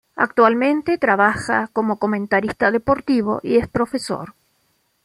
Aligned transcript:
Actualmente 0.15 0.97
trabaja 0.97 1.69
como 1.73 1.99
comentarista 1.99 2.71
deportivo 2.71 3.39
y 3.43 3.57
es 3.57 3.67
profesor. 3.67 4.33